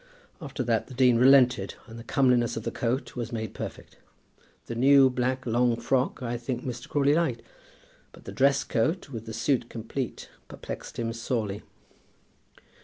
[0.41, 3.97] After that, the dean relented, and the comeliness of the coat was made perfect.
[4.65, 6.89] The new black long frock, I think Mr.
[6.89, 7.43] Crawley liked;
[8.11, 11.61] but the dress coat, with the suit complete, perplexed him sorely.